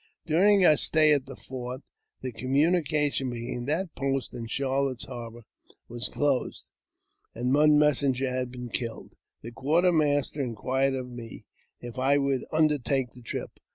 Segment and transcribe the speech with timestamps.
[0.25, 1.81] During our stay at the fort,
[2.21, 5.43] the communication between that post and Charlotte's Harbour
[5.87, 6.69] was closed,
[7.35, 9.13] and one messenger had been killed.
[9.43, 11.45] The quartermaster inquired of me
[11.81, 13.51] if I would undertake the trip.